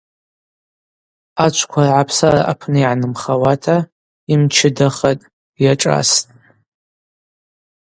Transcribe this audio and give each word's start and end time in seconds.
Ачвква 1.45 1.81
ргӏапсара 1.87 2.41
апны 2.51 2.79
йгӏанымхауата, 2.83 3.77
йымчыдахатӏ, 4.29 5.29
йашӏастӏ. 5.63 6.27